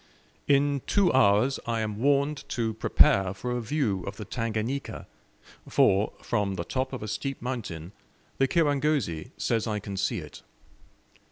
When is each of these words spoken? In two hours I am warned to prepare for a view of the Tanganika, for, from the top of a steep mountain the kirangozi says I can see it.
In 0.47 0.81
two 0.87 1.13
hours 1.13 1.59
I 1.67 1.81
am 1.81 1.99
warned 1.99 2.49
to 2.49 2.73
prepare 2.73 3.35
for 3.35 3.51
a 3.51 3.61
view 3.61 4.01
of 4.07 4.17
the 4.17 4.25
Tanganika, 4.25 5.05
for, 5.69 6.13
from 6.23 6.55
the 6.55 6.63
top 6.63 6.91
of 6.91 7.03
a 7.03 7.07
steep 7.07 7.39
mountain 7.39 7.91
the 8.39 8.47
kirangozi 8.47 9.29
says 9.37 9.67
I 9.67 9.77
can 9.77 9.97
see 9.97 10.17
it. 10.17 10.41